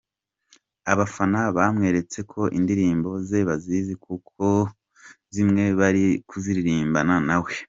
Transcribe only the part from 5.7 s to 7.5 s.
bari kuziririmbana na